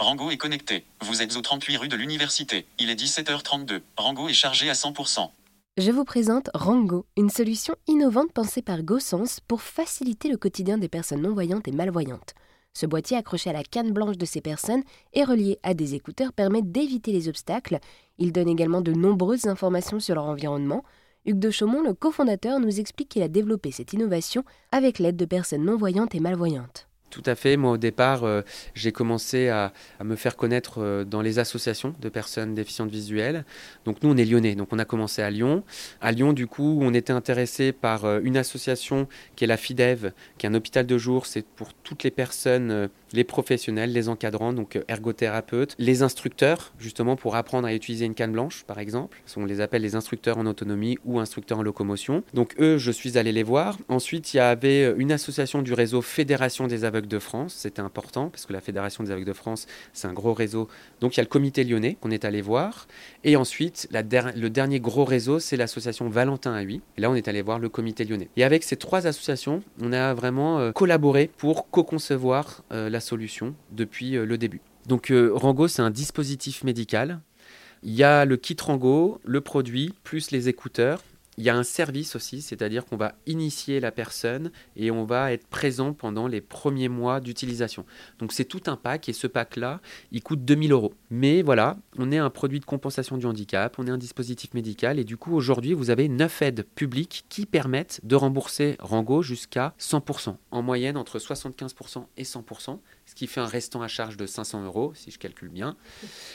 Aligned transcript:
Rango 0.00 0.30
est 0.30 0.38
connecté. 0.38 0.86
Vous 1.02 1.20
êtes 1.20 1.36
au 1.36 1.42
38 1.42 1.76
rue 1.76 1.88
de 1.88 1.94
l'Université. 1.94 2.64
Il 2.78 2.88
est 2.88 2.98
17h32. 2.98 3.82
Rango 3.98 4.30
est 4.30 4.32
chargé 4.32 4.70
à 4.70 4.72
100%. 4.72 5.28
Je 5.76 5.90
vous 5.90 6.04
présente 6.04 6.48
Rango, 6.54 7.04
une 7.18 7.28
solution 7.28 7.74
innovante 7.86 8.32
pensée 8.32 8.62
par 8.62 8.82
GoSense 8.82 9.40
pour 9.46 9.60
faciliter 9.60 10.30
le 10.30 10.38
quotidien 10.38 10.78
des 10.78 10.88
personnes 10.88 11.20
non-voyantes 11.20 11.68
et 11.68 11.72
malvoyantes. 11.72 12.32
Ce 12.72 12.86
boîtier 12.86 13.18
accroché 13.18 13.50
à 13.50 13.52
la 13.52 13.62
canne 13.62 13.92
blanche 13.92 14.16
de 14.16 14.24
ces 14.24 14.40
personnes 14.40 14.84
et 15.12 15.22
relié 15.22 15.58
à 15.62 15.74
des 15.74 15.94
écouteurs 15.94 16.32
permet 16.32 16.62
d'éviter 16.62 17.12
les 17.12 17.28
obstacles. 17.28 17.78
Il 18.16 18.32
donne 18.32 18.48
également 18.48 18.80
de 18.80 18.92
nombreuses 18.92 19.48
informations 19.48 20.00
sur 20.00 20.14
leur 20.14 20.24
environnement. 20.24 20.82
Hugues 21.26 21.38
de 21.38 21.50
Chaumont, 21.50 21.82
le 21.82 21.92
cofondateur, 21.92 22.58
nous 22.58 22.80
explique 22.80 23.10
qu'il 23.10 23.22
a 23.22 23.28
développé 23.28 23.70
cette 23.70 23.92
innovation 23.92 24.44
avec 24.72 24.98
l'aide 24.98 25.16
de 25.16 25.26
personnes 25.26 25.66
non-voyantes 25.66 26.14
et 26.14 26.20
malvoyantes. 26.20 26.89
Tout 27.10 27.24
à 27.26 27.34
fait. 27.34 27.56
Moi, 27.56 27.72
au 27.72 27.76
départ, 27.76 28.22
euh, 28.22 28.42
j'ai 28.74 28.92
commencé 28.92 29.48
à, 29.48 29.72
me 30.02 30.14
faire 30.14 30.36
connaître 30.36 30.80
euh, 30.80 31.04
dans 31.04 31.22
les 31.22 31.40
associations 31.40 31.92
de 32.00 32.08
personnes 32.08 32.54
déficientes 32.54 32.90
visuelles. 32.90 33.44
Donc, 33.84 34.02
nous, 34.02 34.10
on 34.10 34.16
est 34.16 34.24
lyonnais. 34.24 34.54
Donc, 34.54 34.68
on 34.70 34.78
a 34.78 34.84
commencé 34.84 35.20
à 35.20 35.28
Lyon. 35.28 35.64
À 36.00 36.12
Lyon, 36.12 36.32
du 36.32 36.46
coup, 36.46 36.78
on 36.80 36.94
était 36.94 37.12
intéressé 37.12 37.72
par 37.72 38.04
euh, 38.04 38.20
une 38.22 38.36
association 38.36 39.08
qui 39.34 39.42
est 39.42 39.48
la 39.48 39.56
FIDEV, 39.56 40.12
qui 40.38 40.46
est 40.46 40.48
un 40.48 40.54
hôpital 40.54 40.86
de 40.86 40.98
jour. 40.98 41.26
C'est 41.26 41.44
pour 41.44 41.74
toutes 41.74 42.04
les 42.04 42.12
personnes 42.12 42.88
les 43.12 43.24
professionnels, 43.24 43.92
les 43.92 44.08
encadrants, 44.08 44.52
donc 44.52 44.76
euh, 44.76 44.82
ergothérapeutes, 44.88 45.74
les 45.78 46.02
instructeurs, 46.02 46.72
justement 46.78 47.16
pour 47.16 47.36
apprendre 47.36 47.66
à 47.66 47.74
utiliser 47.74 48.04
une 48.04 48.14
canne 48.14 48.32
blanche, 48.32 48.64
par 48.66 48.78
exemple. 48.78 49.22
On 49.36 49.44
les 49.44 49.60
appelle 49.60 49.82
les 49.82 49.94
instructeurs 49.94 50.38
en 50.38 50.46
autonomie 50.46 50.98
ou 51.04 51.18
instructeurs 51.18 51.58
en 51.58 51.62
locomotion. 51.62 52.22
Donc 52.34 52.54
eux, 52.60 52.78
je 52.78 52.90
suis 52.90 53.16
allé 53.16 53.32
les 53.32 53.42
voir. 53.42 53.78
Ensuite, 53.88 54.34
il 54.34 54.38
y 54.38 54.40
avait 54.40 54.84
euh, 54.84 54.94
une 54.98 55.12
association 55.12 55.62
du 55.62 55.72
réseau 55.72 56.02
Fédération 56.02 56.66
des 56.66 56.84
aveugles 56.84 57.08
de 57.08 57.18
France. 57.18 57.54
C'était 57.56 57.80
important 57.80 58.28
parce 58.28 58.46
que 58.46 58.52
la 58.52 58.60
Fédération 58.60 59.04
des 59.04 59.10
aveugles 59.10 59.26
de 59.26 59.32
France, 59.32 59.66
c'est 59.92 60.08
un 60.08 60.12
gros 60.12 60.34
réseau. 60.34 60.68
Donc 61.00 61.16
il 61.16 61.18
y 61.18 61.20
a 61.20 61.24
le 61.24 61.28
comité 61.28 61.64
lyonnais 61.64 61.96
qu'on 62.00 62.10
est 62.10 62.24
allé 62.24 62.42
voir. 62.42 62.86
Et 63.24 63.36
ensuite, 63.36 63.88
le 63.92 64.48
dernier 64.48 64.80
gros 64.80 65.04
réseau, 65.04 65.38
c'est 65.38 65.56
l'association 65.56 66.08
Valentin 66.08 66.52
à 66.52 66.60
8. 66.60 66.82
Et 66.96 67.00
là, 67.00 67.10
on 67.10 67.14
est 67.14 67.28
allé 67.28 67.42
voir 67.42 67.58
le 67.58 67.68
comité 67.68 68.04
lyonnais. 68.04 68.28
Et 68.36 68.44
avec 68.44 68.62
ces 68.62 68.76
trois 68.76 69.06
associations, 69.06 69.62
on 69.80 69.92
a 69.92 70.14
vraiment 70.14 70.58
euh, 70.58 70.72
collaboré 70.72 71.30
pour 71.38 71.70
co-concevoir 71.70 72.62
la 72.70 72.99
solution 73.00 73.54
depuis 73.72 74.16
euh, 74.16 74.24
le 74.24 74.38
début. 74.38 74.60
Donc 74.86 75.10
euh, 75.10 75.30
Rango, 75.34 75.68
c'est 75.68 75.82
un 75.82 75.90
dispositif 75.90 76.64
médical. 76.64 77.20
Il 77.82 77.92
y 77.94 78.02
a 78.02 78.24
le 78.24 78.36
kit 78.36 78.56
Rango, 78.60 79.20
le 79.24 79.40
produit, 79.40 79.94
plus 80.04 80.30
les 80.30 80.48
écouteurs. 80.48 81.02
Il 81.38 81.44
y 81.44 81.48
a 81.48 81.56
un 81.56 81.62
service 81.62 82.16
aussi, 82.16 82.42
c'est-à-dire 82.42 82.84
qu'on 82.84 82.96
va 82.96 83.14
initier 83.26 83.80
la 83.80 83.92
personne 83.92 84.50
et 84.76 84.90
on 84.90 85.04
va 85.04 85.32
être 85.32 85.46
présent 85.46 85.94
pendant 85.94 86.26
les 86.26 86.40
premiers 86.40 86.88
mois 86.88 87.20
d'utilisation. 87.20 87.86
Donc 88.18 88.32
c'est 88.32 88.44
tout 88.44 88.62
un 88.66 88.76
pack 88.76 89.08
et 89.08 89.12
ce 89.12 89.26
pack-là, 89.26 89.80
il 90.12 90.22
coûte 90.22 90.44
2000 90.44 90.72
euros. 90.72 90.92
Mais 91.08 91.42
voilà, 91.42 91.78
on 91.96 92.12
est 92.12 92.18
un 92.18 92.30
produit 92.30 92.60
de 92.60 92.64
compensation 92.64 93.16
du 93.16 93.26
handicap, 93.26 93.78
on 93.78 93.86
est 93.86 93.90
un 93.90 93.98
dispositif 93.98 94.52
médical 94.54 94.98
et 94.98 95.04
du 95.04 95.16
coup 95.16 95.34
aujourd'hui 95.34 95.72
vous 95.72 95.90
avez 95.90 96.08
9 96.08 96.42
aides 96.42 96.66
publiques 96.74 97.24
qui 97.28 97.46
permettent 97.46 98.00
de 98.02 98.16
rembourser 98.16 98.76
Rango 98.80 99.22
jusqu'à 99.22 99.74
100%, 99.78 100.36
en 100.50 100.62
moyenne 100.62 100.96
entre 100.96 101.18
75% 101.18 102.06
et 102.16 102.24
100% 102.24 102.80
ce 103.10 103.14
qui 103.16 103.26
fait 103.26 103.40
un 103.40 103.46
restant 103.46 103.82
à 103.82 103.88
charge 103.88 104.16
de 104.16 104.24
500 104.24 104.64
euros, 104.64 104.92
si 104.94 105.10
je 105.10 105.18
calcule 105.18 105.48
bien. 105.48 105.76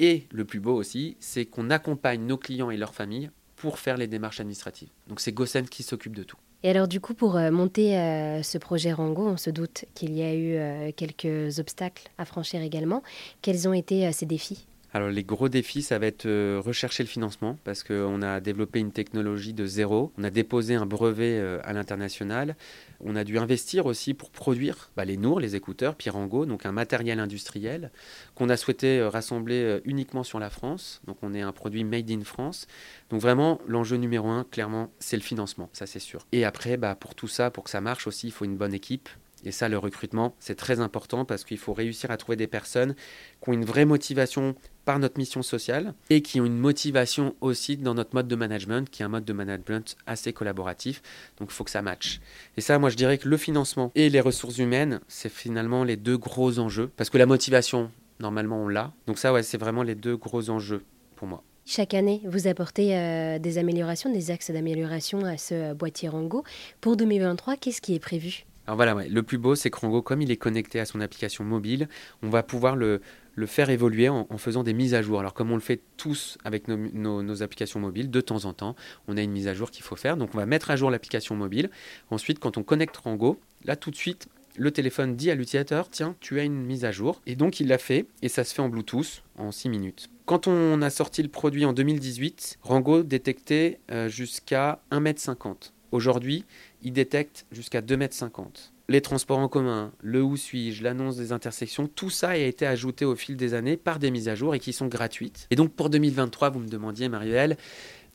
Et 0.00 0.26
le 0.32 0.44
plus 0.44 0.58
beau 0.58 0.74
aussi, 0.74 1.16
c'est 1.20 1.46
qu'on 1.46 1.70
accompagne 1.70 2.26
nos 2.26 2.38
clients 2.38 2.70
et 2.70 2.76
leurs 2.76 2.94
familles 2.94 3.30
pour 3.56 3.78
faire 3.78 3.96
les 3.96 4.06
démarches 4.06 4.40
administratives. 4.40 4.88
Donc 5.08 5.20
c'est 5.20 5.32
Gossen 5.32 5.68
qui 5.68 5.82
s'occupe 5.82 6.14
de 6.14 6.22
tout. 6.22 6.36
Et 6.62 6.70
alors 6.70 6.88
du 6.88 7.00
coup, 7.00 7.14
pour 7.14 7.36
euh, 7.36 7.50
monter 7.50 7.98
euh, 7.98 8.42
ce 8.42 8.58
projet 8.58 8.92
Rango, 8.92 9.26
on 9.26 9.36
se 9.36 9.50
doute 9.50 9.84
qu'il 9.94 10.14
y 10.14 10.22
a 10.22 10.34
eu 10.34 10.56
euh, 10.56 10.90
quelques 10.94 11.58
obstacles 11.58 12.10
à 12.18 12.24
franchir 12.24 12.62
également. 12.62 13.02
Quels 13.42 13.68
ont 13.68 13.72
été 13.72 14.10
ces 14.12 14.26
défis? 14.26 14.66
Alors 14.92 15.10
les 15.10 15.24
gros 15.24 15.48
défis, 15.48 15.82
ça 15.82 15.98
va 15.98 16.06
être 16.06 16.26
rechercher 16.58 17.02
le 17.02 17.08
financement 17.08 17.58
parce 17.64 17.82
qu'on 17.82 18.22
a 18.22 18.40
développé 18.40 18.78
une 18.78 18.92
technologie 18.92 19.52
de 19.52 19.66
zéro. 19.66 20.12
On 20.16 20.24
a 20.24 20.30
déposé 20.30 20.74
un 20.74 20.86
brevet 20.86 21.38
à 21.62 21.72
l'international. 21.72 22.56
On 23.00 23.14
a 23.14 23.24
dû 23.24 23.38
investir 23.38 23.86
aussi 23.86 24.14
pour 24.14 24.30
produire 24.30 24.90
bah, 24.96 25.04
les 25.04 25.16
Nours, 25.18 25.38
les 25.38 25.54
écouteurs, 25.54 25.96
Pirango, 25.96 26.46
donc 26.46 26.64
un 26.64 26.72
matériel 26.72 27.20
industriel 27.20 27.90
qu'on 28.34 28.48
a 28.48 28.56
souhaité 28.56 29.02
rassembler 29.02 29.80
uniquement 29.84 30.24
sur 30.24 30.38
la 30.38 30.48
France. 30.50 31.02
Donc 31.06 31.18
on 31.22 31.34
est 31.34 31.42
un 31.42 31.52
produit 31.52 31.84
made 31.84 32.10
in 32.10 32.24
France. 32.24 32.66
Donc 33.10 33.20
vraiment, 33.20 33.60
l'enjeu 33.66 33.96
numéro 33.96 34.28
un, 34.28 34.44
clairement, 34.44 34.90
c'est 34.98 35.16
le 35.16 35.22
financement, 35.22 35.68
ça 35.72 35.86
c'est 35.86 35.98
sûr. 35.98 36.26
Et 36.32 36.44
après, 36.44 36.76
bah, 36.76 36.94
pour 36.94 37.14
tout 37.14 37.28
ça, 37.28 37.50
pour 37.50 37.64
que 37.64 37.70
ça 37.70 37.80
marche 37.80 38.06
aussi, 38.06 38.28
il 38.28 38.32
faut 38.32 38.44
une 38.44 38.56
bonne 38.56 38.74
équipe. 38.74 39.08
Et 39.46 39.52
ça, 39.52 39.68
le 39.68 39.78
recrutement, 39.78 40.34
c'est 40.40 40.56
très 40.56 40.80
important 40.80 41.24
parce 41.24 41.44
qu'il 41.44 41.58
faut 41.58 41.72
réussir 41.72 42.10
à 42.10 42.16
trouver 42.16 42.34
des 42.34 42.48
personnes 42.48 42.96
qui 43.40 43.48
ont 43.48 43.52
une 43.52 43.64
vraie 43.64 43.84
motivation 43.84 44.56
par 44.84 44.98
notre 44.98 45.18
mission 45.18 45.40
sociale 45.40 45.94
et 46.10 46.20
qui 46.20 46.40
ont 46.40 46.44
une 46.44 46.58
motivation 46.58 47.36
aussi 47.40 47.76
dans 47.76 47.94
notre 47.94 48.12
mode 48.12 48.26
de 48.26 48.34
management, 48.34 48.90
qui 48.90 49.02
est 49.02 49.04
un 49.04 49.08
mode 49.08 49.24
de 49.24 49.32
management 49.32 49.96
assez 50.04 50.32
collaboratif. 50.32 51.00
Donc 51.38 51.50
il 51.52 51.54
faut 51.54 51.62
que 51.62 51.70
ça 51.70 51.80
matche. 51.80 52.20
Et 52.56 52.60
ça, 52.60 52.80
moi, 52.80 52.90
je 52.90 52.96
dirais 52.96 53.18
que 53.18 53.28
le 53.28 53.36
financement 53.36 53.92
et 53.94 54.10
les 54.10 54.20
ressources 54.20 54.58
humaines, 54.58 55.00
c'est 55.06 55.28
finalement 55.28 55.84
les 55.84 55.96
deux 55.96 56.18
gros 56.18 56.58
enjeux. 56.58 56.90
Parce 56.96 57.08
que 57.08 57.18
la 57.18 57.26
motivation, 57.26 57.92
normalement, 58.18 58.64
on 58.64 58.68
l'a. 58.68 58.92
Donc 59.06 59.18
ça, 59.18 59.32
c'est 59.44 59.58
vraiment 59.58 59.84
les 59.84 59.94
deux 59.94 60.16
gros 60.16 60.50
enjeux 60.50 60.82
pour 61.14 61.28
moi. 61.28 61.44
Chaque 61.64 61.94
année, 61.94 62.20
vous 62.24 62.48
apportez 62.48 62.96
euh, 62.96 63.38
des 63.38 63.58
améliorations, 63.58 64.12
des 64.12 64.32
axes 64.32 64.50
d'amélioration 64.50 65.24
à 65.24 65.38
ce 65.38 65.54
euh, 65.54 65.74
boîtier 65.74 66.08
Rango. 66.08 66.42
Pour 66.80 66.96
2023, 66.96 67.56
qu'est-ce 67.56 67.80
qui 67.80 67.94
est 67.94 68.00
prévu? 68.00 68.44
Alors 68.66 68.76
voilà, 68.76 68.94
le 69.08 69.22
plus 69.22 69.38
beau, 69.38 69.54
c'est 69.54 69.70
que 69.70 69.78
Rango, 69.78 70.02
comme 70.02 70.22
il 70.22 70.30
est 70.30 70.36
connecté 70.36 70.80
à 70.80 70.84
son 70.84 71.00
application 71.00 71.44
mobile, 71.44 71.88
on 72.22 72.28
va 72.28 72.42
pouvoir 72.42 72.74
le, 72.74 73.00
faire 73.46 73.70
évoluer 73.70 74.08
en, 74.08 74.26
faisant 74.38 74.64
des 74.64 74.72
mises 74.72 74.94
à 74.94 75.02
jour. 75.02 75.20
Alors 75.20 75.34
comme 75.34 75.52
on 75.52 75.54
le 75.54 75.60
fait 75.60 75.80
tous 75.96 76.36
avec 76.44 76.66
nos, 76.68 76.76
nos, 77.22 77.42
applications 77.42 77.78
mobiles, 77.78 78.10
de 78.10 78.20
temps 78.20 78.44
en 78.44 78.52
temps, 78.52 78.74
on 79.06 79.16
a 79.16 79.22
une 79.22 79.30
mise 79.30 79.46
à 79.46 79.54
jour 79.54 79.70
qu'il 79.70 79.84
faut 79.84 79.96
faire. 79.96 80.16
Donc 80.16 80.30
on 80.34 80.38
va 80.38 80.46
mettre 80.46 80.70
à 80.70 80.76
jour 80.76 80.90
l'application 80.90 81.36
mobile. 81.36 81.70
Ensuite, 82.10 82.38
quand 82.40 82.56
on 82.56 82.62
connecte 82.62 82.96
Rango, 82.96 83.38
là 83.64 83.76
tout 83.76 83.90
de 83.90 83.96
suite, 83.96 84.28
le 84.58 84.70
téléphone 84.70 85.16
dit 85.16 85.30
à 85.30 85.34
l'utilisateur, 85.34 85.90
tiens, 85.90 86.16
tu 86.20 86.40
as 86.40 86.44
une 86.44 86.64
mise 86.64 86.84
à 86.84 86.92
jour. 86.92 87.20
Et 87.26 87.36
donc 87.36 87.60
il 87.60 87.68
l'a 87.68 87.78
fait, 87.78 88.06
et 88.22 88.28
ça 88.28 88.42
se 88.42 88.54
fait 88.54 88.62
en 88.62 88.68
Bluetooth 88.68 89.22
en 89.36 89.52
6 89.52 89.68
minutes. 89.68 90.08
Quand 90.24 90.48
on 90.48 90.82
a 90.82 90.90
sorti 90.90 91.22
le 91.22 91.28
produit 91.28 91.64
en 91.64 91.72
2018, 91.72 92.58
Rango 92.62 93.02
détectait 93.04 93.78
euh, 93.92 94.08
jusqu'à 94.08 94.80
1m50. 94.90 95.72
Aujourd'hui, 95.92 96.44
il 96.82 96.92
détecte 96.92 97.46
jusqu'à 97.52 97.80
2m50. 97.80 98.72
Les 98.88 99.00
transports 99.00 99.38
en 99.38 99.48
commun, 99.48 99.92
le 100.00 100.22
où 100.22 100.36
suis-je, 100.36 100.84
l'annonce 100.84 101.16
des 101.16 101.32
intersections, 101.32 101.88
tout 101.88 102.10
ça 102.10 102.30
a 102.30 102.36
été 102.36 102.66
ajouté 102.66 103.04
au 103.04 103.16
fil 103.16 103.36
des 103.36 103.54
années 103.54 103.76
par 103.76 103.98
des 103.98 104.12
mises 104.12 104.28
à 104.28 104.36
jour 104.36 104.54
et 104.54 104.60
qui 104.60 104.72
sont 104.72 104.86
gratuites. 104.86 105.48
Et 105.50 105.56
donc 105.56 105.72
pour 105.72 105.90
2023, 105.90 106.50
vous 106.50 106.60
me 106.60 106.68
demandiez, 106.68 107.08
Marielle, 107.08 107.56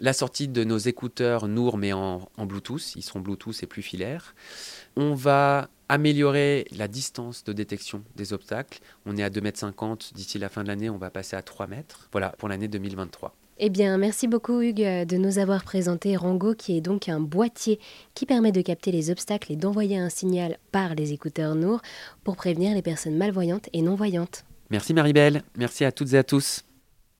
la 0.00 0.12
sortie 0.12 0.48
de 0.48 0.64
nos 0.64 0.78
écouteurs 0.78 1.48
Nour, 1.48 1.76
mais 1.76 1.92
en, 1.92 2.28
en 2.36 2.46
Bluetooth, 2.46 2.96
ils 2.96 3.02
seront 3.02 3.20
Bluetooth 3.20 3.62
et 3.62 3.66
plus 3.66 3.82
filaires. 3.82 4.34
On 4.96 5.14
va 5.14 5.68
améliorer 5.88 6.66
la 6.76 6.88
distance 6.88 7.44
de 7.44 7.52
détection 7.52 8.02
des 8.16 8.32
obstacles. 8.32 8.80
On 9.06 9.16
est 9.16 9.22
à 9.22 9.30
2,50 9.30 9.90
m 9.90 9.96
d'ici 10.14 10.38
la 10.38 10.48
fin 10.48 10.62
de 10.62 10.68
l'année, 10.68 10.90
on 10.90 10.98
va 10.98 11.10
passer 11.10 11.36
à 11.36 11.42
3 11.42 11.66
mètres. 11.66 12.08
Voilà 12.10 12.30
pour 12.30 12.48
l'année 12.48 12.68
2023. 12.68 13.34
Eh 13.58 13.70
bien, 13.70 13.98
merci 13.98 14.26
beaucoup 14.26 14.60
Hugues 14.60 15.06
de 15.06 15.16
nous 15.16 15.38
avoir 15.38 15.62
présenté 15.62 16.16
Rango, 16.16 16.54
qui 16.54 16.76
est 16.76 16.80
donc 16.80 17.08
un 17.08 17.20
boîtier 17.20 17.78
qui 18.14 18.26
permet 18.26 18.50
de 18.50 18.60
capter 18.60 18.90
les 18.90 19.10
obstacles 19.10 19.52
et 19.52 19.56
d'envoyer 19.56 19.96
un 19.96 20.08
signal 20.08 20.58
par 20.72 20.96
les 20.96 21.12
écouteurs 21.12 21.54
Nour 21.54 21.80
pour 22.24 22.34
prévenir 22.34 22.74
les 22.74 22.82
personnes 22.82 23.16
malvoyantes 23.16 23.68
et 23.72 23.82
non-voyantes. 23.82 24.44
Merci 24.70 24.92
Maribel, 24.92 25.42
merci 25.56 25.84
à 25.84 25.92
toutes 25.92 26.14
et 26.14 26.18
à 26.18 26.24
tous. 26.24 26.64